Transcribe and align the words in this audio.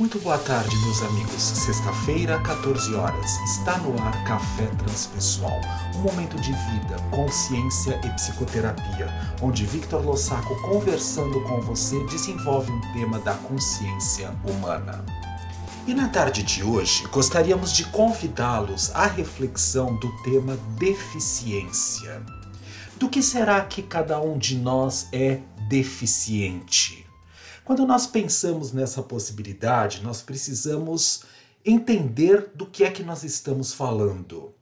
Muito 0.00 0.18
boa 0.20 0.38
tarde, 0.38 0.74
meus 0.78 1.02
amigos. 1.02 1.42
Sexta-feira, 1.42 2.40
14 2.40 2.94
horas. 2.94 3.36
Está 3.40 3.76
no 3.76 4.02
ar 4.02 4.24
Café 4.24 4.64
Transpessoal, 4.78 5.60
um 5.94 5.98
momento 5.98 6.40
de 6.40 6.52
vida, 6.52 6.96
consciência 7.10 8.00
e 8.02 8.08
psicoterapia, 8.14 9.08
onde 9.42 9.66
Victor 9.66 10.02
Lossaco, 10.02 10.56
conversando 10.62 11.42
com 11.42 11.60
você, 11.60 12.02
desenvolve 12.06 12.72
um 12.72 12.80
tema 12.94 13.18
da 13.18 13.34
consciência 13.34 14.34
humana. 14.42 15.04
E 15.86 15.92
na 15.92 16.08
tarde 16.08 16.44
de 16.44 16.64
hoje, 16.64 17.06
gostaríamos 17.08 17.70
de 17.70 17.84
convidá-los 17.84 18.90
à 18.94 19.04
reflexão 19.04 19.96
do 19.96 20.10
tema 20.22 20.56
deficiência. 20.78 22.22
Do 22.96 23.10
que 23.10 23.22
será 23.22 23.60
que 23.60 23.82
cada 23.82 24.18
um 24.18 24.38
de 24.38 24.56
nós 24.56 25.08
é 25.12 25.40
deficiente? 25.68 27.09
Quando 27.70 27.86
nós 27.86 28.04
pensamos 28.04 28.72
nessa 28.72 29.00
possibilidade, 29.00 30.02
nós 30.02 30.20
precisamos 30.20 31.22
entender 31.64 32.50
do 32.52 32.66
que 32.66 32.82
é 32.82 32.90
que 32.90 33.04
nós 33.04 33.22
estamos 33.22 33.72
falando. 33.72 34.52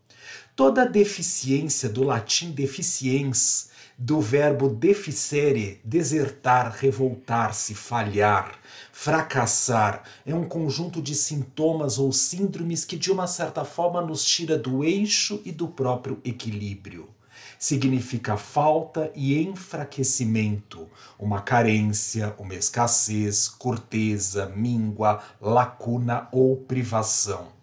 Toda 0.55 0.85
deficiência 0.85 1.89
do 1.89 2.03
latim 2.03 2.51
deficiens, 2.51 3.71
do 3.97 4.21
verbo 4.21 4.69
deficere, 4.69 5.81
desertar, 5.83 6.77
revoltar-se, 6.79 7.75
falhar, 7.75 8.59
fracassar, 8.93 10.03
é 10.27 10.35
um 10.35 10.47
conjunto 10.47 11.01
de 11.01 11.15
sintomas 11.15 11.99
ou 11.99 12.13
síndromes 12.13 12.85
que 12.85 12.99
de 12.99 13.11
uma 13.11 13.27
certa 13.27 13.65
forma 13.65 14.03
nos 14.03 14.23
tira 14.23 14.59
do 14.59 14.85
eixo 14.85 15.41
e 15.47 15.51
do 15.51 15.67
próprio 15.67 16.21
equilíbrio 16.23 17.09
significa 17.59 18.37
falta 18.37 19.11
e 19.15 19.43
enfraquecimento, 19.43 20.89
uma 21.19 21.41
carência, 21.43 22.35
uma 22.39 22.55
escassez, 22.55 23.49
corteza, 23.49 24.47
míngua, 24.55 25.21
lacuna 25.41 26.29
ou 26.31 26.57
privação. 26.57 27.59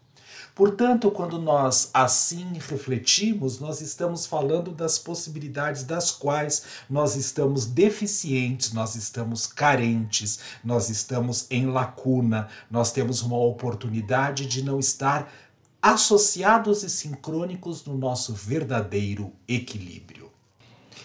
Portanto, 0.56 1.12
quando 1.12 1.38
nós 1.38 1.90
assim 1.94 2.54
refletimos, 2.54 3.60
nós 3.60 3.82
estamos 3.82 4.26
falando 4.26 4.72
das 4.72 4.98
possibilidades 4.98 5.84
das 5.84 6.12
quais 6.12 6.64
nós 6.90 7.18
estamos 7.18 7.66
deficientes, 7.66 8.72
nós 8.72 8.96
estamos 8.96 9.46
carentes, 9.46 10.40
nós 10.64 10.90
estamos 10.90 11.46
em 11.52 11.66
lacuna, 11.66 12.48
nós 12.72 12.94
temos 12.94 13.22
uma 13.22 13.38
oportunidade 13.38 14.46
de 14.46 14.64
não 14.64 14.80
estar 14.80 15.30
associados 15.88 16.82
e 16.82 16.90
sincrônicos 16.90 17.86
no 17.86 17.96
nosso 17.96 18.34
verdadeiro 18.34 19.32
equilíbrio. 19.48 20.32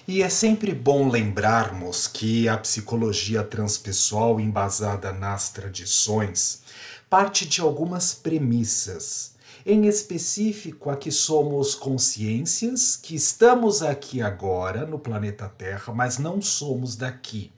E 0.08 0.22
é 0.22 0.30
sempre 0.30 0.72
bom 0.72 1.06
lembrarmos 1.06 2.06
que 2.06 2.48
a 2.48 2.56
psicologia 2.56 3.42
transpessoal, 3.42 4.40
embasada 4.40 5.12
nas 5.12 5.50
tradições, 5.50 6.62
parte 7.10 7.46
de 7.46 7.60
algumas 7.60 8.14
premissas. 8.14 9.34
Em 9.66 9.84
específico, 9.84 10.88
a 10.88 10.96
que 10.96 11.10
somos 11.10 11.74
consciências, 11.74 12.96
que 12.96 13.14
estamos 13.14 13.82
aqui 13.82 14.22
agora 14.22 14.86
no 14.86 14.98
planeta 14.98 15.46
Terra, 15.46 15.92
mas 15.92 16.16
não 16.16 16.40
somos 16.40 16.96
daqui. 16.96 17.52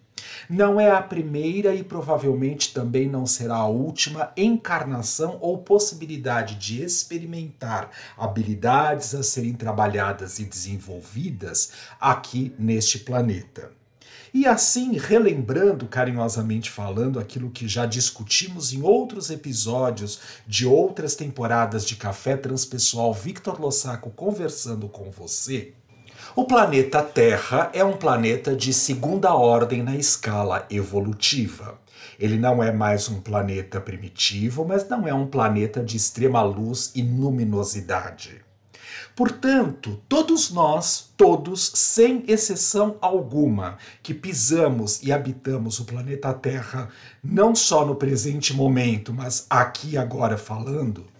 Não 0.48 0.80
é 0.80 0.90
a 0.90 1.02
primeira 1.02 1.74
e 1.74 1.82
provavelmente 1.82 2.72
também 2.72 3.08
não 3.08 3.26
será 3.26 3.56
a 3.56 3.66
última 3.66 4.32
encarnação 4.36 5.38
ou 5.40 5.58
possibilidade 5.58 6.54
de 6.56 6.82
experimentar 6.82 7.90
habilidades 8.16 9.14
a 9.14 9.22
serem 9.22 9.54
trabalhadas 9.54 10.38
e 10.38 10.44
desenvolvidas 10.44 11.72
aqui 12.00 12.54
neste 12.58 12.98
planeta. 12.98 13.70
E 14.34 14.46
assim, 14.46 14.96
relembrando 14.96 15.86
carinhosamente 15.86 16.70
falando 16.70 17.20
aquilo 17.20 17.50
que 17.50 17.68
já 17.68 17.84
discutimos 17.84 18.72
em 18.72 18.80
outros 18.80 19.28
episódios 19.28 20.20
de 20.46 20.66
outras 20.66 21.14
temporadas 21.14 21.84
de 21.84 21.96
Café 21.96 22.34
Transpessoal, 22.34 23.12
Victor 23.12 23.60
Lossaco 23.60 24.10
conversando 24.10 24.88
com 24.88 25.10
você, 25.10 25.74
o 26.34 26.44
planeta 26.44 27.02
Terra 27.02 27.70
é 27.74 27.84
um 27.84 27.94
planeta 27.94 28.56
de 28.56 28.72
segunda 28.72 29.34
ordem 29.34 29.82
na 29.82 29.96
escala 29.96 30.66
evolutiva. 30.70 31.78
Ele 32.18 32.38
não 32.38 32.62
é 32.62 32.72
mais 32.72 33.06
um 33.10 33.20
planeta 33.20 33.78
primitivo, 33.78 34.64
mas 34.64 34.88
não 34.88 35.06
é 35.06 35.12
um 35.12 35.26
planeta 35.26 35.84
de 35.84 35.96
extrema 35.96 36.42
luz 36.42 36.90
e 36.94 37.02
luminosidade. 37.02 38.40
Portanto, 39.14 40.00
todos 40.08 40.50
nós, 40.50 41.12
todos, 41.18 41.70
sem 41.74 42.24
exceção 42.26 42.96
alguma, 43.02 43.76
que 44.02 44.14
pisamos 44.14 45.02
e 45.02 45.12
habitamos 45.12 45.80
o 45.80 45.84
planeta 45.84 46.32
Terra, 46.32 46.88
não 47.22 47.54
só 47.54 47.84
no 47.84 47.94
presente 47.94 48.54
momento, 48.54 49.12
mas 49.12 49.46
aqui 49.50 49.98
agora 49.98 50.38
falando, 50.38 51.11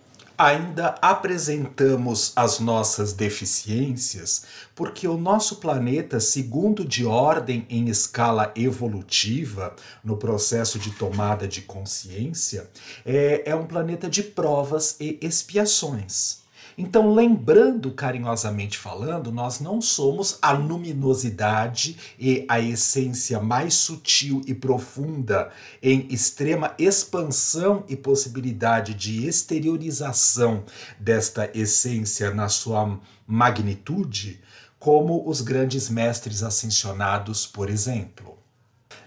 ainda 0.43 0.97
apresentamos 1.01 2.33
as 2.35 2.59
nossas 2.59 3.13
deficiências 3.13 4.45
porque 4.75 5.07
o 5.07 5.17
nosso 5.17 5.57
planeta, 5.57 6.19
segundo 6.19 6.85
de 6.85 7.07
ordem 7.07 7.65
em 7.71 7.89
escala 7.89 8.53
evolutiva, 8.57 9.77
no 10.03 10.17
processo 10.17 10.81
de 10.81 10.91
tomada 10.91 11.47
de 11.47 11.63
consciência, 11.63 12.69
é, 13.07 13.51
é 13.51 13.55
um 13.55 13.67
planeta 13.67 14.11
de 14.11 14.23
provas 14.23 14.97
e 14.99 15.17
expiações. 15.23 16.42
Então, 16.85 17.15
lembrando 17.15 17.93
carinhosamente 17.93 18.77
falando, 18.77 19.31
nós 19.31 19.61
não 19.61 19.81
somos 19.81 20.37
a 20.43 20.51
luminosidade 20.51 21.97
e 22.19 22.45
a 22.49 22.59
essência 22.59 23.39
mais 23.39 23.75
sutil 23.75 24.43
e 24.49 24.53
profunda 24.53 25.53
em 25.81 26.09
extrema 26.11 26.75
expansão 26.77 27.85
e 27.89 27.95
possibilidade 27.95 28.95
de 28.95 29.29
exteriorização 29.29 30.65
desta 30.99 31.49
essência 31.55 32.35
na 32.35 32.49
sua 32.49 32.99
magnitude, 33.25 34.41
como 34.77 35.23
os 35.29 35.41
grandes 35.41 35.89
mestres 35.89 36.43
ascensionados, 36.43 37.47
por 37.47 37.71
exemplo. 37.71 38.37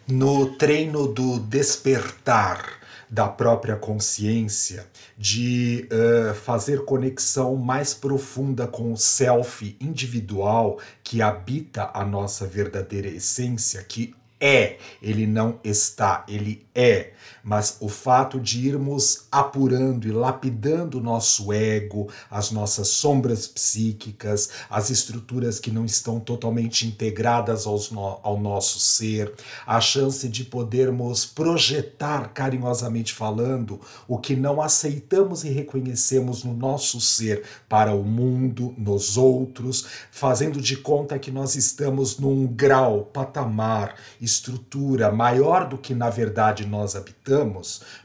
No 0.08 0.56
treino 0.56 1.10
do 1.10 1.40
despertar, 1.40 2.85
da 3.10 3.28
própria 3.28 3.76
consciência, 3.76 4.88
de 5.18 5.88
uh, 5.92 6.34
fazer 6.34 6.86
conexão 6.86 7.56
mais 7.56 7.94
profunda 7.94 8.68
com 8.68 8.94
o 8.94 8.98
self 8.98 9.76
individual 9.80 10.80
que 11.04 11.22
habita 11.22 11.92
a 11.94 12.06
nossa 12.06 12.46
verdadeira 12.46 13.08
essência, 13.08 13.84
que 13.84 14.14
é, 14.40 14.78
ele 15.02 15.26
não 15.26 15.60
está, 15.64 16.26
ele 16.28 16.66
é. 16.76 17.12
Mas 17.48 17.78
o 17.80 17.88
fato 17.88 18.40
de 18.40 18.68
irmos 18.68 19.28
apurando 19.32 20.08
e 20.08 20.12
lapidando 20.12 20.98
o 20.98 21.02
nosso 21.02 21.54
ego, 21.54 22.10
as 22.28 22.50
nossas 22.50 22.88
sombras 22.88 23.46
psíquicas, 23.46 24.50
as 24.68 24.90
estruturas 24.90 25.60
que 25.60 25.70
não 25.70 25.86
estão 25.86 26.20
totalmente 26.20 26.88
integradas 26.88 27.68
aos 27.68 27.92
no, 27.92 28.20
ao 28.24 28.40
nosso 28.40 28.80
ser, 28.80 29.32
a 29.64 29.80
chance 29.80 30.28
de 30.28 30.44
podermos 30.44 31.24
projetar, 31.24 32.30
carinhosamente 32.34 33.14
falando, 33.14 33.80
o 34.08 34.18
que 34.18 34.36
não 34.36 34.60
aceitamos 34.60 35.44
e 35.44 35.50
reconhecemos 35.50 36.44
no 36.44 36.56
nosso 36.56 37.00
ser 37.00 37.44
para 37.70 37.94
o 37.94 38.04
mundo, 38.04 38.74
nos 38.76 39.18
outros, 39.18 39.86
fazendo 40.10 40.60
de 40.60 40.78
conta 40.78 41.20
que 41.20 41.30
nós 41.30 41.56
estamos 41.56 42.18
num 42.18 42.48
grau, 42.48 43.04
patamar, 43.04 43.98
estrutura 44.20 45.12
maior 45.12 45.70
do 45.70 45.78
que 45.78 45.94
na 45.94 46.10
verdade 46.10 46.66
nós 46.66 46.96
habitamos, 46.96 47.35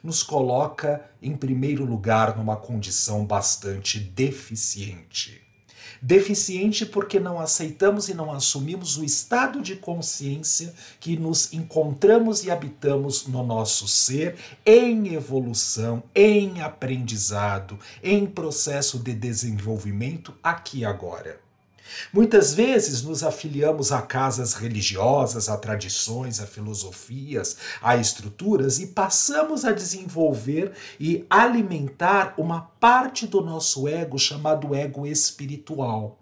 nos 0.03 0.23
coloca 0.23 1.05
em 1.23 1.37
primeiro 1.37 1.85
lugar 1.85 2.37
numa 2.37 2.57
condição 2.57 3.25
bastante 3.25 4.01
deficiente. 4.01 5.41
Deficiente 6.03 6.87
porque 6.87 7.21
não 7.21 7.39
aceitamos 7.39 8.09
e 8.09 8.15
não 8.15 8.33
assumimos 8.33 8.97
o 8.97 9.05
estado 9.05 9.61
de 9.61 9.77
consciência 9.77 10.73
que 10.99 11.15
nos 11.15 11.53
encontramos 11.53 12.43
e 12.43 12.51
habitamos 12.51 13.27
no 13.27 13.45
nosso 13.45 13.87
ser 13.87 14.37
em 14.65 15.13
evolução, 15.13 16.03
em 16.15 16.63
aprendizado, 16.63 17.79
em 18.03 18.25
processo 18.25 18.99
de 18.99 19.13
desenvolvimento 19.13 20.33
aqui 20.43 20.87
agora. 20.87 21.50
Muitas 22.13 22.55
vezes 22.55 23.03
nos 23.03 23.23
afiliamos 23.23 23.93
a 23.93 24.03
casas 24.03 24.55
religiosas, 24.55 25.49
a 25.49 25.57
tradições, 25.57 26.41
a 26.41 26.47
filosofias, 26.47 27.57
a 27.83 27.97
estruturas 27.97 28.79
e 28.79 28.89
passamos 28.89 29.65
a 29.65 29.73
desenvolver 29.73 30.73
e 30.99 31.25
alimentar 31.29 32.35
uma 32.37 32.61
parte 32.81 33.27
do 33.27 33.41
nosso 33.41 33.89
ego 33.89 34.19
chamado 34.19 34.75
ego 34.75 35.07
espiritual. 35.07 36.20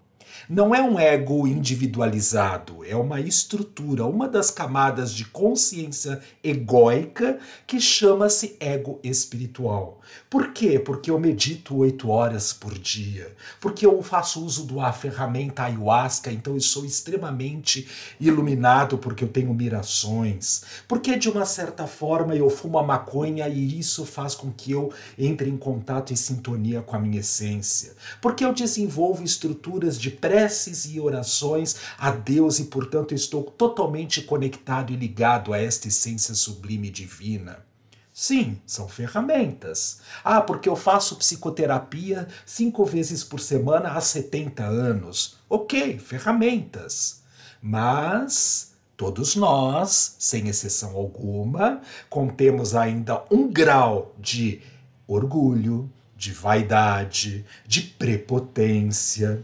Não 0.49 0.73
é 0.73 0.81
um 0.81 0.99
ego 0.99 1.47
individualizado, 1.47 2.83
é 2.85 2.95
uma 2.95 3.19
estrutura, 3.19 4.05
uma 4.05 4.27
das 4.27 4.49
camadas 4.51 5.13
de 5.13 5.25
consciência 5.25 6.19
egóica 6.43 7.39
que 7.67 7.79
chama-se 7.79 8.55
ego 8.59 8.99
espiritual. 9.03 9.99
Por 10.29 10.53
quê? 10.53 10.79
Porque 10.79 11.11
eu 11.11 11.19
medito 11.19 11.77
oito 11.77 12.09
horas 12.09 12.53
por 12.53 12.77
dia, 12.77 13.35
porque 13.59 13.85
eu 13.85 14.01
faço 14.01 14.43
uso 14.43 14.65
da 14.65 14.91
ferramenta 14.91 15.63
ayahuasca, 15.63 16.31
então 16.31 16.55
eu 16.55 16.61
sou 16.61 16.85
extremamente 16.85 17.87
iluminado 18.19 18.97
porque 18.97 19.23
eu 19.23 19.27
tenho 19.27 19.53
mirações, 19.53 20.63
porque 20.87 21.17
de 21.17 21.29
uma 21.29 21.45
certa 21.45 21.85
forma 21.85 22.35
eu 22.35 22.49
fumo 22.49 22.79
a 22.79 22.83
maconha 22.83 23.47
e 23.47 23.79
isso 23.79 24.05
faz 24.05 24.35
com 24.35 24.51
que 24.51 24.71
eu 24.71 24.91
entre 25.17 25.49
em 25.49 25.57
contato 25.57 26.11
e 26.13 26.17
sintonia 26.17 26.81
com 26.81 26.95
a 26.95 26.99
minha 26.99 27.19
essência, 27.19 27.93
porque 28.21 28.43
eu 28.43 28.53
desenvolvo 28.53 29.23
estruturas 29.23 29.99
de 29.99 30.11
preces 30.19 30.85
e 30.85 30.99
orações 30.99 31.75
a 31.97 32.11
Deus 32.11 32.59
e, 32.59 32.65
portanto, 32.65 33.13
estou 33.13 33.43
totalmente 33.43 34.21
conectado 34.21 34.91
e 34.91 34.95
ligado 34.95 35.53
a 35.53 35.59
esta 35.59 35.87
essência 35.87 36.33
sublime 36.35 36.89
divina. 36.89 37.65
Sim, 38.13 38.59
são 38.65 38.87
ferramentas. 38.87 40.01
Ah, 40.23 40.41
porque 40.41 40.67
eu 40.67 40.75
faço 40.75 41.15
psicoterapia 41.15 42.27
cinco 42.45 42.83
vezes 42.83 43.23
por 43.23 43.39
semana 43.39 43.93
há 43.93 44.01
70 44.01 44.61
anos. 44.63 45.37
Ok, 45.49 45.97
ferramentas. 45.99 47.21
Mas 47.61 48.73
todos 48.97 49.37
nós, 49.37 50.17
sem 50.19 50.49
exceção 50.49 50.97
alguma, 50.97 51.81
contemos 52.09 52.75
ainda 52.75 53.23
um 53.31 53.47
grau 53.47 54.13
de 54.19 54.61
orgulho, 55.07 55.89
de 56.13 56.33
vaidade, 56.33 57.45
de 57.65 57.81
prepotência, 57.81 59.41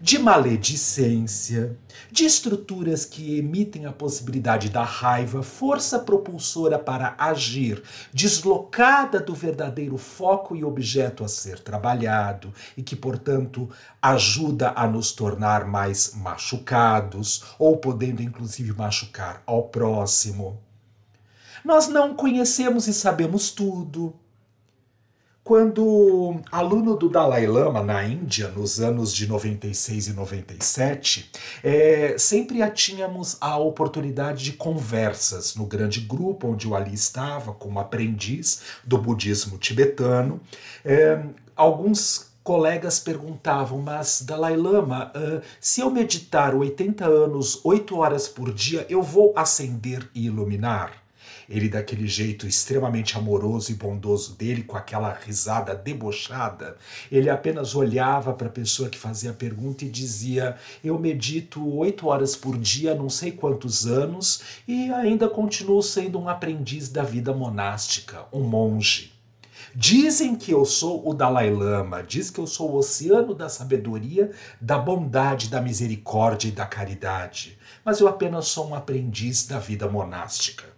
de 0.00 0.18
maledicência, 0.18 1.76
de 2.10 2.24
estruturas 2.24 3.04
que 3.04 3.38
emitem 3.38 3.86
a 3.86 3.92
possibilidade 3.92 4.68
da 4.68 4.82
raiva, 4.82 5.42
força 5.42 5.98
propulsora 5.98 6.78
para 6.78 7.14
agir, 7.18 7.82
deslocada 8.12 9.20
do 9.20 9.34
verdadeiro 9.34 9.96
foco 9.96 10.54
e 10.54 10.64
objeto 10.64 11.24
a 11.24 11.28
ser 11.28 11.60
trabalhado, 11.60 12.52
e 12.76 12.82
que, 12.82 12.96
portanto, 12.96 13.68
ajuda 14.00 14.72
a 14.76 14.86
nos 14.86 15.12
tornar 15.12 15.66
mais 15.66 16.14
machucados, 16.14 17.44
ou 17.58 17.76
podendo 17.76 18.22
inclusive 18.22 18.72
machucar 18.72 19.42
ao 19.46 19.64
próximo. 19.64 20.60
Nós 21.64 21.88
não 21.88 22.14
conhecemos 22.14 22.86
e 22.86 22.94
sabemos 22.94 23.50
tudo. 23.50 24.14
Quando 25.46 26.40
aluno 26.50 26.96
do 26.96 27.08
Dalai 27.08 27.46
Lama 27.46 27.80
na 27.80 28.02
Índia, 28.02 28.48
nos 28.48 28.80
anos 28.80 29.14
de 29.14 29.28
96 29.28 30.08
e 30.08 30.12
97, 30.12 31.30
é, 31.62 32.16
sempre 32.18 32.68
tínhamos 32.72 33.36
a 33.40 33.56
oportunidade 33.56 34.42
de 34.42 34.54
conversas 34.54 35.54
no 35.54 35.64
grande 35.64 36.00
grupo 36.00 36.48
onde 36.48 36.66
o 36.66 36.74
Ali 36.74 36.92
estava, 36.92 37.52
como 37.52 37.78
aprendiz 37.78 38.62
do 38.84 38.98
budismo 38.98 39.56
tibetano. 39.56 40.40
É, 40.84 41.22
alguns 41.54 42.26
colegas 42.42 42.98
perguntavam, 42.98 43.80
mas 43.80 44.22
Dalai 44.22 44.56
Lama, 44.56 45.12
uh, 45.14 45.40
se 45.60 45.80
eu 45.80 45.88
meditar 45.92 46.56
80 46.56 47.06
anos, 47.06 47.60
8 47.62 47.96
horas 47.96 48.26
por 48.26 48.52
dia, 48.52 48.84
eu 48.88 49.00
vou 49.00 49.32
acender 49.36 50.10
e 50.12 50.26
iluminar? 50.26 51.05
Ele, 51.48 51.68
daquele 51.68 52.08
jeito 52.08 52.46
extremamente 52.46 53.16
amoroso 53.16 53.70
e 53.70 53.74
bondoso 53.74 54.34
dele, 54.34 54.64
com 54.64 54.76
aquela 54.76 55.12
risada 55.12 55.74
debochada, 55.74 56.76
ele 57.10 57.30
apenas 57.30 57.74
olhava 57.74 58.32
para 58.32 58.48
a 58.48 58.50
pessoa 58.50 58.88
que 58.88 58.98
fazia 58.98 59.30
a 59.30 59.34
pergunta 59.34 59.84
e 59.84 59.88
dizia: 59.88 60.56
Eu 60.82 60.98
medito 60.98 61.64
oito 61.76 62.08
horas 62.08 62.34
por 62.34 62.58
dia, 62.58 62.94
não 62.94 63.08
sei 63.08 63.30
quantos 63.30 63.86
anos, 63.86 64.42
e 64.66 64.92
ainda 64.92 65.28
continuo 65.28 65.82
sendo 65.82 66.18
um 66.18 66.28
aprendiz 66.28 66.88
da 66.88 67.02
vida 67.02 67.32
monástica, 67.32 68.26
um 68.32 68.40
monge. 68.40 69.16
Dizem 69.74 70.34
que 70.34 70.52
eu 70.52 70.64
sou 70.64 71.06
o 71.06 71.12
Dalai 71.12 71.50
Lama, 71.50 72.02
diz 72.02 72.30
que 72.30 72.40
eu 72.40 72.46
sou 72.46 72.70
o 72.70 72.76
oceano 72.76 73.34
da 73.34 73.48
sabedoria, 73.48 74.30
da 74.60 74.78
bondade, 74.78 75.50
da 75.50 75.60
misericórdia 75.60 76.48
e 76.48 76.52
da 76.52 76.64
caridade, 76.64 77.58
mas 77.84 78.00
eu 78.00 78.08
apenas 78.08 78.48
sou 78.48 78.68
um 78.68 78.74
aprendiz 78.74 79.46
da 79.46 79.58
vida 79.58 79.86
monástica. 79.88 80.75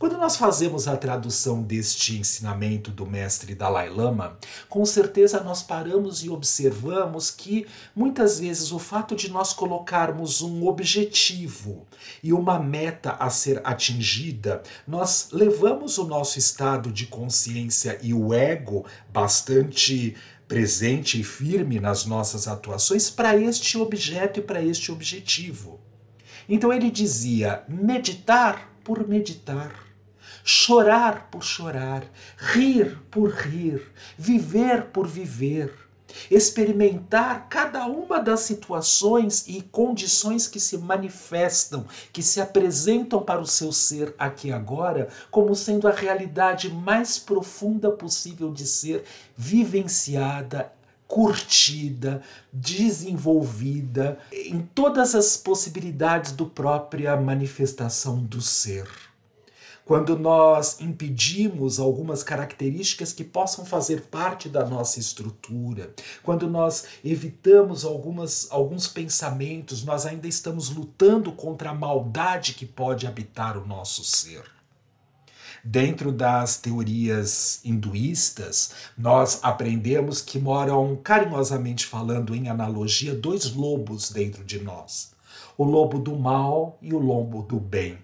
Quando 0.00 0.16
nós 0.16 0.34
fazemos 0.36 0.88
a 0.88 0.96
tradução 0.96 1.62
deste 1.62 2.16
ensinamento 2.18 2.90
do 2.90 3.04
mestre 3.04 3.54
Dalai 3.54 3.90
Lama, 3.90 4.38
com 4.66 4.82
certeza 4.86 5.42
nós 5.42 5.62
paramos 5.62 6.24
e 6.24 6.30
observamos 6.30 7.30
que 7.30 7.66
muitas 7.94 8.40
vezes 8.40 8.72
o 8.72 8.78
fato 8.78 9.14
de 9.14 9.30
nós 9.30 9.52
colocarmos 9.52 10.40
um 10.40 10.66
objetivo 10.66 11.86
e 12.22 12.32
uma 12.32 12.58
meta 12.58 13.10
a 13.10 13.28
ser 13.28 13.60
atingida, 13.62 14.62
nós 14.88 15.28
levamos 15.32 15.98
o 15.98 16.06
nosso 16.06 16.38
estado 16.38 16.90
de 16.90 17.06
consciência 17.06 17.98
e 18.00 18.14
o 18.14 18.32
ego 18.32 18.86
bastante 19.12 20.16
presente 20.48 21.20
e 21.20 21.22
firme 21.22 21.78
nas 21.78 22.06
nossas 22.06 22.48
atuações 22.48 23.10
para 23.10 23.36
este 23.36 23.76
objeto 23.76 24.40
e 24.40 24.42
para 24.42 24.62
este 24.62 24.90
objetivo. 24.90 25.78
Então 26.48 26.72
ele 26.72 26.90
dizia: 26.90 27.62
meditar 27.68 28.72
por 28.82 29.06
meditar 29.06 29.89
chorar 30.44 31.28
por 31.30 31.42
chorar, 31.42 32.04
rir 32.36 32.98
por 33.10 33.30
rir, 33.30 33.82
viver 34.16 34.86
por 34.86 35.06
viver, 35.06 35.72
experimentar 36.30 37.48
cada 37.48 37.86
uma 37.86 38.18
das 38.20 38.40
situações 38.40 39.44
e 39.46 39.62
condições 39.62 40.46
que 40.46 40.60
se 40.60 40.76
manifestam, 40.78 41.86
que 42.12 42.22
se 42.22 42.40
apresentam 42.40 43.22
para 43.22 43.40
o 43.40 43.46
seu 43.46 43.72
ser 43.72 44.14
aqui 44.18 44.52
agora, 44.52 45.08
como 45.30 45.54
sendo 45.54 45.86
a 45.86 45.92
realidade 45.92 46.68
mais 46.68 47.18
profunda 47.18 47.90
possível 47.90 48.52
de 48.52 48.66
ser 48.66 49.04
vivenciada 49.36 50.72
curtida, 51.06 52.22
desenvolvida 52.52 54.16
em 54.32 54.60
todas 54.72 55.16
as 55.16 55.36
possibilidades 55.36 56.30
do 56.30 56.46
própria 56.46 57.16
manifestação 57.16 58.22
do 58.22 58.40
ser 58.40 59.09
quando 59.90 60.16
nós 60.16 60.80
impedimos 60.80 61.80
algumas 61.80 62.22
características 62.22 63.12
que 63.12 63.24
possam 63.24 63.64
fazer 63.64 64.02
parte 64.02 64.48
da 64.48 64.64
nossa 64.64 65.00
estrutura, 65.00 65.92
quando 66.22 66.48
nós 66.48 66.84
evitamos 67.04 67.84
algumas, 67.84 68.46
alguns 68.52 68.86
pensamentos, 68.86 69.84
nós 69.84 70.06
ainda 70.06 70.28
estamos 70.28 70.70
lutando 70.70 71.32
contra 71.32 71.70
a 71.70 71.74
maldade 71.74 72.54
que 72.54 72.64
pode 72.64 73.04
habitar 73.04 73.58
o 73.58 73.66
nosso 73.66 74.04
ser. 74.04 74.44
Dentro 75.64 76.12
das 76.12 76.56
teorias 76.56 77.60
hinduístas, 77.64 78.70
nós 78.96 79.40
aprendemos 79.42 80.20
que 80.22 80.38
moram, 80.38 80.94
carinhosamente 81.02 81.84
falando, 81.84 82.32
em 82.32 82.48
analogia, 82.48 83.12
dois 83.12 83.52
lobos 83.52 84.08
dentro 84.08 84.44
de 84.44 84.60
nós: 84.60 85.10
o 85.58 85.64
lobo 85.64 85.98
do 85.98 86.14
mal 86.14 86.78
e 86.80 86.94
o 86.94 86.98
lobo 87.00 87.42
do 87.42 87.58
bem. 87.58 87.98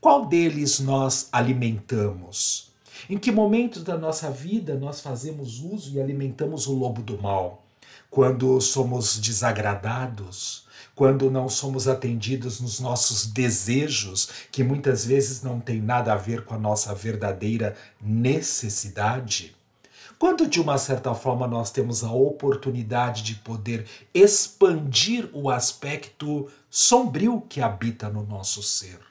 Qual 0.00 0.24
deles 0.24 0.80
nós 0.80 1.28
alimentamos? 1.30 2.72
Em 3.10 3.18
que 3.18 3.30
momentos 3.30 3.84
da 3.84 3.98
nossa 3.98 4.30
vida 4.30 4.74
nós 4.74 5.02
fazemos 5.02 5.60
uso 5.60 5.92
e 5.92 6.00
alimentamos 6.00 6.66
o 6.66 6.72
lobo 6.72 7.02
do 7.02 7.20
mal? 7.20 7.66
Quando 8.10 8.58
somos 8.62 9.18
desagradados, 9.18 10.64
quando 10.94 11.30
não 11.30 11.50
somos 11.50 11.86
atendidos 11.86 12.62
nos 12.62 12.80
nossos 12.80 13.26
desejos, 13.26 14.30
que 14.50 14.64
muitas 14.64 15.04
vezes 15.04 15.42
não 15.42 15.60
tem 15.60 15.82
nada 15.82 16.14
a 16.14 16.16
ver 16.16 16.46
com 16.46 16.54
a 16.54 16.58
nossa 16.58 16.94
verdadeira 16.94 17.76
necessidade? 18.00 19.54
Quando 20.18 20.46
de 20.46 20.62
uma 20.62 20.78
certa 20.78 21.14
forma 21.14 21.46
nós 21.46 21.70
temos 21.70 22.02
a 22.02 22.10
oportunidade 22.10 23.22
de 23.22 23.34
poder 23.34 23.86
expandir 24.14 25.28
o 25.34 25.50
aspecto 25.50 26.48
sombrio 26.70 27.42
que 27.42 27.60
habita 27.60 28.08
no 28.08 28.24
nosso 28.24 28.62
ser? 28.62 29.09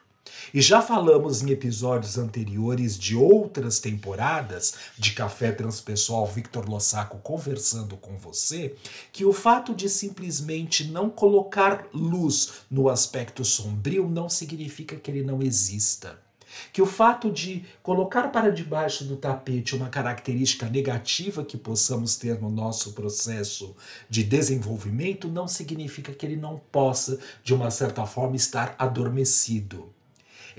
E 0.54 0.62
já 0.62 0.82
falamos 0.82 1.42
em 1.42 1.52
episódios 1.52 2.18
anteriores 2.18 2.98
de 2.98 3.16
outras 3.16 3.80
temporadas 3.80 4.76
de 4.98 5.14
Café 5.14 5.52
Transpessoal 5.52 6.26
Victor 6.26 6.70
Lossaco 6.70 7.18
conversando 7.20 7.98
com 7.98 8.18
você, 8.18 8.76
que 9.12 9.26
o 9.26 9.34
fato 9.34 9.74
de 9.74 9.90
simplesmente 9.90 10.86
não 10.86 11.10
colocar 11.10 11.88
luz 11.94 12.64
no 12.70 12.90
aspecto 12.90 13.44
sombrio 13.46 14.08
não 14.08 14.30
significa 14.30 14.96
que 14.96 15.12
ele 15.12 15.24
não 15.24 15.42
exista 15.42 16.20
que 16.74 16.82
o 16.82 16.86
fato 16.86 17.32
de 17.32 17.64
colocar 17.82 18.30
para 18.30 18.52
debaixo 18.52 19.04
do 19.04 19.16
tapete 19.16 19.76
uma 19.76 19.90
característica 19.90 20.68
negativa 20.70 21.44
que 21.44 21.58
possamos 21.58 22.16
ter 22.16 22.40
no 22.40 22.50
nosso 22.50 22.94
processo 22.94 23.76
de 24.10 24.24
desenvolvimento 24.24 25.28
não 25.28 25.48
significa 25.48 26.14
que 26.14 26.26
ele 26.26 26.36
não 26.36 26.60
possa, 26.72 27.20
de 27.44 27.54
uma 27.54 27.72
certa 27.72 28.06
forma, 28.06 28.36
estar 28.36 28.76
adormecido. 28.78 29.94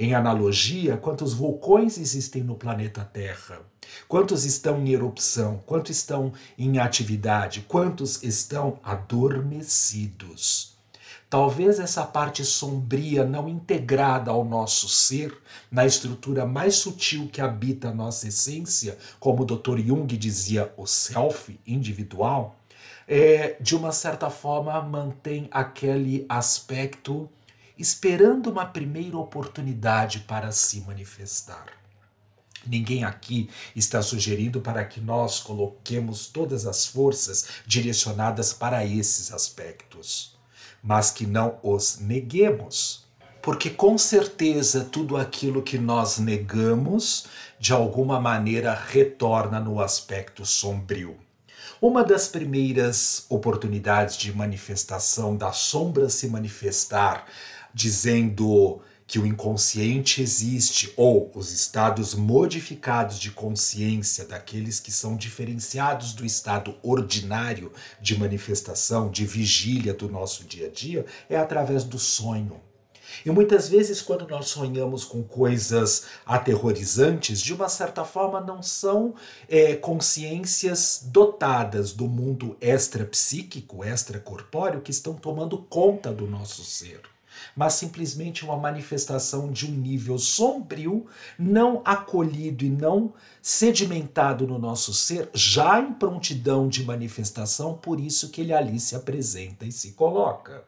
Em 0.02 0.14
analogia, 0.14 0.96
quantos 0.96 1.34
vulcões 1.34 1.98
existem 1.98 2.42
no 2.42 2.54
planeta 2.54 3.04
Terra? 3.04 3.60
Quantos 4.08 4.46
estão 4.46 4.80
em 4.80 4.94
erupção? 4.94 5.62
Quantos 5.66 5.94
estão 5.94 6.32
em 6.56 6.78
atividade? 6.78 7.66
Quantos 7.68 8.22
estão 8.22 8.78
adormecidos? 8.82 10.74
Talvez 11.28 11.78
essa 11.78 12.02
parte 12.02 12.46
sombria 12.46 13.26
não 13.26 13.46
integrada 13.46 14.30
ao 14.30 14.42
nosso 14.42 14.88
ser, 14.88 15.36
na 15.70 15.84
estrutura 15.84 16.46
mais 16.46 16.76
sutil 16.76 17.28
que 17.30 17.42
habita 17.42 17.90
a 17.90 17.94
nossa 17.94 18.26
essência, 18.26 18.96
como 19.20 19.42
o 19.42 19.44
Dr. 19.44 19.80
Jung 19.80 20.06
dizia, 20.16 20.72
o 20.78 20.86
self 20.86 21.60
individual, 21.66 22.56
é, 23.06 23.56
de 23.60 23.76
uma 23.76 23.92
certa 23.92 24.30
forma 24.30 24.80
mantém 24.80 25.46
aquele 25.50 26.24
aspecto 26.26 27.28
esperando 27.80 28.50
uma 28.50 28.66
primeira 28.66 29.16
oportunidade 29.16 30.20
para 30.20 30.52
se 30.52 30.82
manifestar. 30.82 31.66
Ninguém 32.66 33.04
aqui 33.04 33.48
está 33.74 34.02
sugerindo 34.02 34.60
para 34.60 34.84
que 34.84 35.00
nós 35.00 35.40
coloquemos 35.40 36.26
todas 36.26 36.66
as 36.66 36.86
forças 36.86 37.46
direcionadas 37.66 38.52
para 38.52 38.84
esses 38.84 39.32
aspectos, 39.32 40.36
mas 40.82 41.10
que 41.10 41.26
não 41.26 41.58
os 41.62 41.98
neguemos. 41.98 43.08
Porque 43.40 43.70
com 43.70 43.96
certeza 43.96 44.84
tudo 44.84 45.16
aquilo 45.16 45.62
que 45.62 45.78
nós 45.78 46.18
negamos, 46.18 47.24
de 47.58 47.72
alguma 47.72 48.20
maneira, 48.20 48.74
retorna 48.74 49.58
no 49.58 49.80
aspecto 49.80 50.44
sombrio. 50.44 51.16
Uma 51.80 52.04
das 52.04 52.28
primeiras 52.28 53.24
oportunidades 53.30 54.18
de 54.18 54.30
manifestação 54.36 55.34
da 55.34 55.50
sombra 55.50 56.10
se 56.10 56.28
manifestar 56.28 57.24
dizendo 57.74 58.80
que 59.10 59.18
o 59.18 59.26
inconsciente 59.26 60.22
existe, 60.22 60.94
ou 60.96 61.32
os 61.34 61.50
estados 61.50 62.14
modificados 62.14 63.18
de 63.18 63.32
consciência 63.32 64.24
daqueles 64.24 64.78
que 64.78 64.92
são 64.92 65.16
diferenciados 65.16 66.12
do 66.12 66.24
estado 66.24 66.76
ordinário 66.80 67.72
de 68.00 68.16
manifestação, 68.16 69.10
de 69.10 69.26
vigília 69.26 69.92
do 69.92 70.08
nosso 70.08 70.44
dia 70.44 70.68
a 70.68 70.70
dia, 70.70 71.04
é 71.28 71.36
através 71.36 71.82
do 71.82 71.98
sonho. 71.98 72.60
E 73.26 73.30
muitas 73.32 73.68
vezes, 73.68 74.00
quando 74.00 74.28
nós 74.28 74.46
sonhamos 74.46 75.04
com 75.04 75.24
coisas 75.24 76.04
aterrorizantes, 76.24 77.40
de 77.40 77.52
uma 77.52 77.68
certa 77.68 78.04
forma 78.04 78.40
não 78.40 78.62
são 78.62 79.16
é, 79.48 79.74
consciências 79.74 81.02
dotadas 81.06 81.92
do 81.92 82.06
mundo 82.06 82.56
extrapsíquico, 82.60 83.84
extracorpóreo, 83.84 84.80
que 84.80 84.92
estão 84.92 85.14
tomando 85.14 85.58
conta 85.58 86.12
do 86.12 86.28
nosso 86.28 86.62
ser 86.62 87.00
mas 87.56 87.74
simplesmente 87.74 88.44
uma 88.44 88.56
manifestação 88.56 89.50
de 89.50 89.66
um 89.66 89.74
nível 89.74 90.18
sombrio, 90.18 91.06
não 91.38 91.82
acolhido 91.84 92.64
e 92.64 92.70
não 92.70 93.12
sedimentado 93.42 94.46
no 94.46 94.58
nosso 94.58 94.92
ser, 94.92 95.28
já 95.32 95.80
em 95.80 95.92
prontidão 95.92 96.68
de 96.68 96.84
manifestação, 96.84 97.74
por 97.74 98.00
isso 98.00 98.30
que 98.30 98.40
ele 98.40 98.52
ali 98.52 98.78
se 98.78 98.94
apresenta 98.94 99.64
e 99.64 99.72
se 99.72 99.92
coloca. 99.92 100.64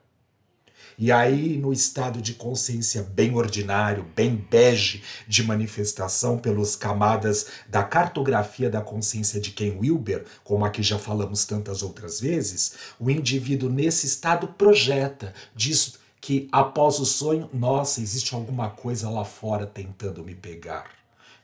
E 0.99 1.11
aí, 1.11 1.57
no 1.57 1.73
estado 1.73 2.21
de 2.21 2.35
consciência 2.35 3.03
bem 3.03 3.35
ordinário, 3.35 4.07
bem 4.15 4.37
bege 4.37 5.03
de 5.27 5.43
manifestação 5.43 6.39
pelas 6.39 6.77
camadas 6.77 7.47
da 7.69 7.83
cartografia 7.83 8.69
da 8.69 8.81
consciência 8.81 9.41
de 9.41 9.51
Ken 9.53 9.79
Wilber, 9.81 10.25
como 10.45 10.65
aqui 10.65 10.83
já 10.83 10.99
falamos 10.99 11.45
tantas 11.45 11.83
outras 11.83 12.21
vezes, 12.21 12.75
o 13.01 13.11
indivíduo 13.11 13.71
nesse 13.71 14.07
estado 14.07 14.49
projeta, 14.49 15.33
diz 15.55 15.95
que 16.23 16.49
após 16.53 17.01
o 17.01 17.05
sonho, 17.05 17.51
nossa, 17.53 18.01
existe 18.01 18.33
alguma 18.33 18.71
coisa 18.71 19.11
lá 19.11 19.25
fora 19.25 19.67
tentando 19.67 20.23
me 20.23 20.37
pegar. 20.37 20.89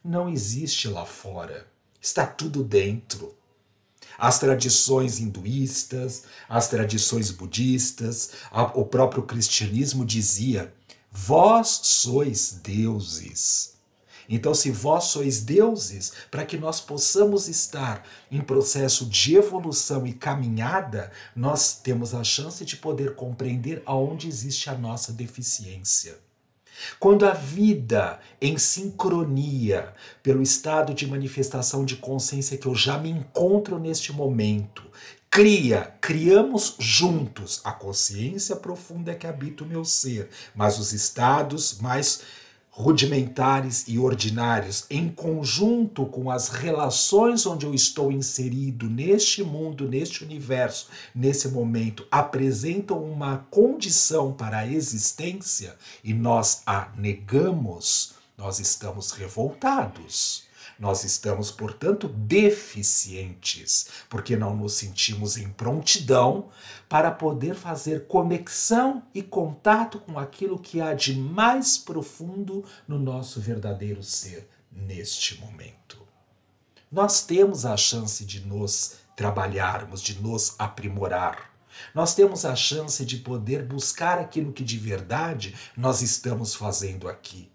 Não 0.04 0.28
existe 0.28 0.87
lá 0.87 1.04
fora. 1.04 1.66
Está 2.00 2.25
tudo 2.25 2.62
dentro. 2.62 3.35
As 4.16 4.38
tradições 4.38 5.18
hinduístas, 5.18 6.23
as 6.49 6.68
tradições 6.68 7.32
budistas, 7.32 8.30
a, 8.52 8.62
o 8.78 8.85
próprio 8.85 9.25
cristianismo 9.25 10.06
dizia: 10.06 10.73
vós 11.11 11.80
sois 11.82 12.61
deuses. 12.62 13.77
Então, 14.28 14.52
se 14.52 14.70
vós 14.70 15.04
sois 15.04 15.40
deuses, 15.42 16.12
para 16.30 16.44
que 16.44 16.58
nós 16.58 16.80
possamos 16.80 17.49
estar 17.49 18.06
em 18.30 18.40
processo 18.40 19.06
de 19.06 19.37
evolução 19.37 20.06
e 20.06 20.12
caminhada, 20.12 21.11
nós 21.35 21.75
temos 21.75 22.14
a 22.14 22.23
chance 22.23 22.64
de 22.64 22.76
poder 22.76 23.14
compreender 23.14 23.82
aonde 23.87 24.28
existe 24.28 24.68
a 24.68 24.76
nossa 24.76 25.12
deficiência. 25.12 26.18
Quando 27.00 27.26
a 27.26 27.32
vida 27.32 28.20
em 28.40 28.56
sincronia, 28.56 29.92
pelo 30.23 30.42
estado 30.42 30.94
de 30.94 31.06
manifestação 31.06 31.85
de 31.85 31.97
consciência 31.97 32.56
que 32.56 32.66
eu 32.66 32.75
já 32.75 32.99
me 32.99 33.11
encontro 33.11 33.78
neste 33.78 34.12
momento, 34.12 34.85
cria, 35.30 35.94
criamos 36.00 36.76
juntos 36.78 37.61
a 37.64 37.73
consciência 37.73 38.54
profunda 38.56 39.14
que 39.14 39.26
habita 39.26 39.64
o 39.64 39.66
meu 39.66 39.85
ser, 39.85 40.28
mas 40.54 40.78
os 40.78 40.92
estados 40.92 41.80
mais 41.80 42.23
rudimentares 42.78 43.87
e 43.88 43.99
ordinários, 43.99 44.87
em 44.88 45.08
conjunto 45.08 46.06
com 46.06 46.30
as 46.30 46.47
relações 46.49 47.44
onde 47.44 47.66
eu 47.66 47.75
estou 47.75 48.12
inserido 48.12 48.88
neste 48.88 49.42
mundo, 49.42 49.88
neste 49.88 50.23
universo, 50.23 50.87
nesse 51.12 51.49
momento, 51.49 52.06
apresentam 52.08 53.02
uma 53.02 53.38
condição 53.50 54.32
para 54.32 54.58
a 54.58 54.66
existência 54.68 55.75
e 56.04 56.14
nós 56.14 56.62
a 56.64 56.92
negamos, 56.97 58.12
nós 58.37 58.61
estamos 58.61 59.11
revoltados. 59.11 60.48
Nós 60.78 61.02
estamos, 61.02 61.50
portanto, 61.50 62.06
deficientes, 62.06 63.88
porque 64.08 64.37
não 64.37 64.56
nos 64.56 64.75
sentimos 64.75 65.37
em 65.37 65.49
prontidão 65.49 66.50
para 66.88 67.11
poder 67.11 67.56
fazer 67.56 68.06
conexão 68.06 69.02
e 69.12 69.20
contato 69.20 69.99
com 69.99 70.16
aquilo 70.16 70.56
que 70.56 70.80
há 70.80 70.94
de 70.94 71.14
mais 71.18 71.76
profundo 71.76 72.64
no 72.87 72.97
nosso 72.97 73.40
verdadeiro 73.40 74.04
ser 74.04 74.49
neste 74.70 75.40
momento. 75.40 75.99
Nós 76.92 77.23
temos 77.23 77.66
a 77.66 77.76
chance 77.76 78.25
de 78.25 78.47
nos 78.47 78.99
trabalharmos, 79.16 80.00
de 80.00 80.23
nos 80.23 80.54
aprimorar. 80.61 81.50
Nós 81.92 82.14
temos 82.14 82.44
a 82.44 82.54
chance 82.54 83.04
de 83.04 83.16
poder 83.16 83.64
buscar 83.64 84.18
aquilo 84.20 84.52
que 84.52 84.62
de 84.62 84.78
verdade 84.78 85.56
nós 85.76 86.02
estamos 86.02 86.54
fazendo 86.54 87.08
aqui 87.08 87.50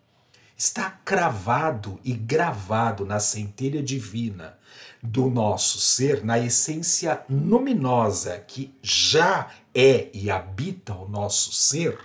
está 0.57 0.89
cravado 0.89 1.99
e 2.03 2.13
gravado 2.13 3.05
na 3.05 3.19
centelha 3.19 3.81
divina 3.81 4.57
do 5.01 5.29
nosso 5.29 5.79
ser, 5.79 6.23
na 6.23 6.39
essência 6.39 7.23
luminosa 7.29 8.39
que 8.39 8.73
já 8.81 9.49
é 9.73 10.09
e 10.13 10.31
habita 10.31 10.93
o 10.93 11.07
nosso 11.07 11.51
ser, 11.51 11.99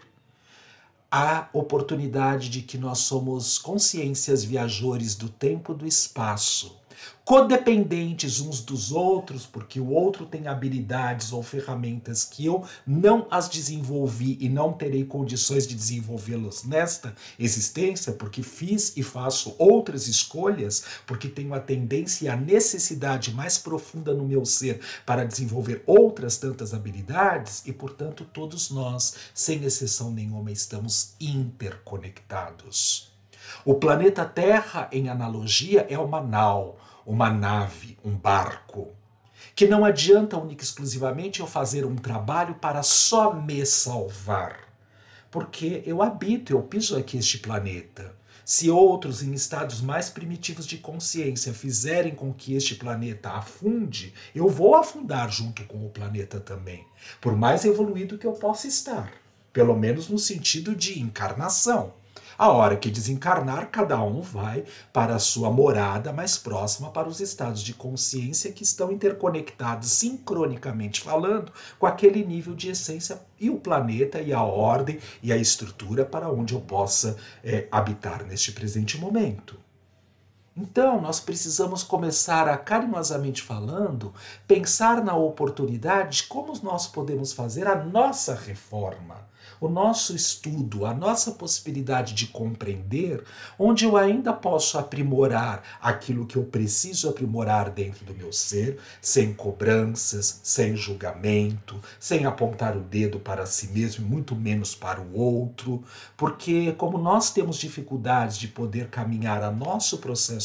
a 1.10 1.48
oportunidade 1.52 2.48
de 2.48 2.62
que 2.62 2.76
nós 2.76 2.98
somos 2.98 3.58
consciências 3.58 4.44
viajores 4.44 5.14
do 5.14 5.28
tempo 5.28 5.72
e 5.72 5.76
do 5.76 5.86
espaço 5.86 6.77
codependentes 7.24 8.40
uns 8.40 8.60
dos 8.60 8.90
outros, 8.90 9.44
porque 9.44 9.78
o 9.78 9.90
outro 9.90 10.24
tem 10.24 10.46
habilidades 10.46 11.32
ou 11.32 11.42
ferramentas 11.42 12.24
que 12.24 12.46
eu 12.46 12.64
não 12.86 13.26
as 13.30 13.48
desenvolvi 13.48 14.38
e 14.40 14.48
não 14.48 14.72
terei 14.72 15.04
condições 15.04 15.66
de 15.66 15.74
desenvolvê-las 15.74 16.64
nesta 16.64 17.14
existência, 17.38 18.12
porque 18.12 18.42
fiz 18.42 18.96
e 18.96 19.02
faço 19.02 19.54
outras 19.58 20.08
escolhas, 20.08 20.84
porque 21.06 21.28
tenho 21.28 21.52
a 21.52 21.60
tendência 21.60 22.24
e 22.24 22.28
a 22.28 22.36
necessidade 22.36 23.32
mais 23.32 23.58
profunda 23.58 24.14
no 24.14 24.26
meu 24.26 24.46
ser 24.46 24.80
para 25.04 25.26
desenvolver 25.26 25.82
outras 25.86 26.38
tantas 26.38 26.72
habilidades, 26.72 27.62
e 27.66 27.72
portanto 27.72 28.24
todos 28.32 28.70
nós, 28.70 29.14
sem 29.34 29.64
exceção 29.64 30.10
nenhuma, 30.10 30.50
estamos 30.50 31.14
interconectados. 31.20 33.17
O 33.64 33.74
planeta 33.74 34.24
Terra, 34.24 34.88
em 34.92 35.08
analogia, 35.08 35.86
é 35.88 35.98
uma 35.98 36.20
nau 36.20 36.78
uma 37.08 37.30
nave, 37.30 37.96
um 38.04 38.14
barco. 38.14 38.92
Que 39.56 39.66
não 39.66 39.82
adianta 39.82 40.36
única 40.36 40.62
exclusivamente 40.62 41.40
eu 41.40 41.46
fazer 41.46 41.86
um 41.86 41.96
trabalho 41.96 42.56
para 42.56 42.82
só 42.82 43.32
me 43.32 43.64
salvar. 43.64 44.68
Porque 45.30 45.82
eu 45.86 46.02
habito, 46.02 46.52
eu 46.52 46.60
piso 46.62 46.98
aqui 46.98 47.16
este 47.16 47.38
planeta. 47.38 48.14
Se 48.44 48.70
outros, 48.70 49.22
em 49.22 49.32
estados 49.32 49.80
mais 49.80 50.10
primitivos 50.10 50.66
de 50.66 50.76
consciência, 50.76 51.54
fizerem 51.54 52.14
com 52.14 52.32
que 52.32 52.54
este 52.54 52.74
planeta 52.74 53.30
afunde, 53.30 54.12
eu 54.34 54.46
vou 54.48 54.76
afundar 54.76 55.30
junto 55.30 55.64
com 55.64 55.86
o 55.86 55.90
planeta 55.90 56.38
também, 56.38 56.84
por 57.22 57.34
mais 57.34 57.64
evoluído 57.64 58.18
que 58.18 58.26
eu 58.26 58.32
possa 58.32 58.68
estar, 58.68 59.12
pelo 59.50 59.74
menos 59.74 60.08
no 60.08 60.18
sentido 60.18 60.74
de 60.74 61.00
encarnação. 61.00 61.94
A 62.38 62.52
hora 62.52 62.76
que 62.76 62.88
desencarnar, 62.88 63.68
cada 63.68 64.00
um 64.00 64.20
vai 64.20 64.62
para 64.92 65.16
a 65.16 65.18
sua 65.18 65.50
morada 65.50 66.12
mais 66.12 66.38
próxima, 66.38 66.88
para 66.88 67.08
os 67.08 67.18
estados 67.18 67.60
de 67.60 67.74
consciência 67.74 68.52
que 68.52 68.62
estão 68.62 68.92
interconectados, 68.92 69.90
sincronicamente 69.90 71.00
falando, 71.00 71.52
com 71.80 71.86
aquele 71.86 72.24
nível 72.24 72.54
de 72.54 72.70
essência 72.70 73.20
e 73.40 73.50
o 73.50 73.58
planeta 73.58 74.20
e 74.20 74.32
a 74.32 74.40
ordem 74.40 75.00
e 75.20 75.32
a 75.32 75.36
estrutura 75.36 76.04
para 76.04 76.30
onde 76.30 76.54
eu 76.54 76.60
possa 76.60 77.16
é, 77.42 77.66
habitar 77.72 78.24
neste 78.24 78.52
presente 78.52 78.96
momento. 78.96 79.58
Então, 80.60 81.00
nós 81.00 81.20
precisamos 81.20 81.84
começar 81.84 82.48
a, 82.48 82.56
carinhosamente 82.56 83.42
falando, 83.42 84.12
pensar 84.44 85.04
na 85.04 85.14
oportunidade 85.14 86.16
de 86.16 86.22
como 86.24 86.52
nós 86.64 86.88
podemos 86.88 87.32
fazer 87.32 87.68
a 87.68 87.76
nossa 87.76 88.34
reforma 88.34 89.28
o 89.60 89.68
nosso 89.68 90.14
estudo, 90.14 90.86
a 90.86 90.94
nossa 90.94 91.32
possibilidade 91.32 92.14
de 92.14 92.26
compreender, 92.28 93.24
onde 93.58 93.84
eu 93.84 93.96
ainda 93.96 94.32
posso 94.32 94.78
aprimorar 94.78 95.62
aquilo 95.80 96.26
que 96.26 96.36
eu 96.36 96.44
preciso 96.44 97.08
aprimorar 97.08 97.70
dentro 97.70 98.04
do 98.04 98.14
meu 98.14 98.32
ser, 98.32 98.78
sem 99.00 99.32
cobranças, 99.32 100.40
sem 100.42 100.76
julgamento, 100.76 101.80
sem 101.98 102.24
apontar 102.24 102.76
o 102.76 102.80
dedo 102.80 103.18
para 103.18 103.46
si 103.46 103.68
mesmo 103.68 104.06
e 104.06 104.08
muito 104.08 104.36
menos 104.36 104.74
para 104.74 105.00
o 105.00 105.18
outro, 105.18 105.82
porque 106.16 106.72
como 106.72 106.98
nós 106.98 107.30
temos 107.30 107.56
dificuldades 107.56 108.38
de 108.38 108.48
poder 108.48 108.88
caminhar 108.88 109.42
a 109.42 109.50
nosso 109.50 109.98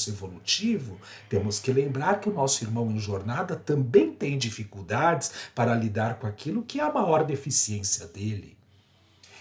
processo 0.04 0.10
evolutivo, 0.10 0.98
temos 1.30 1.60
que 1.60 1.72
lembrar 1.72 2.20
que 2.20 2.30
o 2.30 2.34
nosso 2.34 2.64
irmão 2.64 2.90
em 2.92 3.00
jornada 3.00 3.56
também 3.56 4.12
tem 4.12 4.38
dificuldades 4.38 5.32
para 5.56 5.76
lidar 5.76 6.20
com 6.20 6.28
aquilo 6.28 6.64
que 6.64 6.80
é 6.80 6.84
a 6.84 6.92
maior 6.92 7.24
deficiência 7.24 8.08
dele. 8.08 8.58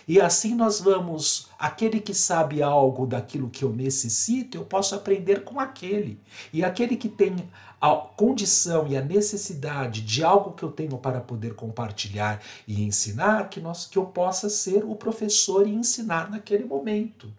E 0.07 0.21
assim 0.21 0.54
nós 0.54 0.81
vamos, 0.81 1.49
aquele 1.59 2.00
que 2.00 2.12
sabe 2.12 2.61
algo 2.61 3.07
daquilo 3.07 3.49
que 3.49 3.64
eu 3.64 3.73
necessito, 3.73 4.57
eu 4.57 4.64
posso 4.64 4.97
aprender 4.97 5.45
com 5.45 5.61
aquele. 5.61 6.19
E 6.52 6.64
aquele 6.64 6.97
que 6.97 7.09
tem 7.09 7.37
a 7.81 7.95
condição 7.95 8.87
e 8.88 8.97
a 8.97 9.00
necessidade 9.00 10.02
de 10.02 10.25
algo 10.25 10.52
que 10.52 10.64
eu 10.64 10.73
tenho 10.73 10.99
para 10.99 11.21
poder 11.21 11.54
compartilhar 11.54 12.42
e 12.66 12.83
ensinar, 12.83 13.49
que, 13.49 13.61
nós, 13.61 13.87
que 13.87 13.97
eu 13.97 14.04
possa 14.04 14.49
ser 14.49 14.85
o 14.85 14.97
professor 14.97 15.69
e 15.69 15.75
ensinar 15.75 16.31
naquele 16.31 16.64
momento. 16.64 17.33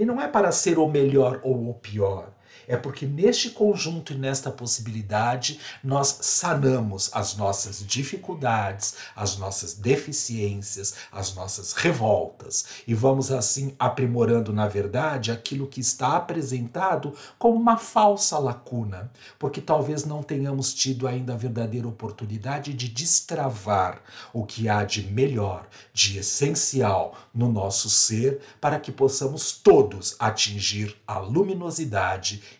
E 0.00 0.04
não 0.06 0.18
é 0.18 0.26
para 0.26 0.50
ser 0.50 0.78
o 0.78 0.88
melhor 0.88 1.42
ou 1.44 1.68
o 1.68 1.74
pior, 1.74 2.32
é 2.70 2.76
porque 2.76 3.04
neste 3.04 3.50
conjunto 3.50 4.12
e 4.12 4.16
nesta 4.16 4.48
possibilidade 4.48 5.58
nós 5.82 6.18
sanamos 6.20 7.10
as 7.12 7.36
nossas 7.36 7.84
dificuldades, 7.84 8.94
as 9.16 9.36
nossas 9.36 9.74
deficiências, 9.74 10.94
as 11.10 11.34
nossas 11.34 11.72
revoltas. 11.72 12.66
E 12.86 12.94
vamos 12.94 13.32
assim 13.32 13.74
aprimorando, 13.76 14.52
na 14.52 14.68
verdade, 14.68 15.32
aquilo 15.32 15.66
que 15.66 15.80
está 15.80 16.16
apresentado 16.16 17.12
como 17.36 17.56
uma 17.56 17.76
falsa 17.76 18.38
lacuna, 18.38 19.10
porque 19.36 19.60
talvez 19.60 20.04
não 20.04 20.22
tenhamos 20.22 20.72
tido 20.72 21.08
ainda 21.08 21.34
a 21.34 21.36
verdadeira 21.36 21.88
oportunidade 21.88 22.72
de 22.72 22.88
destravar 22.88 24.00
o 24.32 24.46
que 24.46 24.68
há 24.68 24.84
de 24.84 25.02
melhor, 25.02 25.66
de 25.92 26.18
essencial 26.18 27.18
no 27.34 27.50
nosso 27.50 27.90
ser, 27.90 28.40
para 28.60 28.78
que 28.78 28.92
possamos 28.92 29.50
todos 29.50 30.14
atingir 30.20 30.96
a 31.04 31.18
luminosidade 31.18 32.59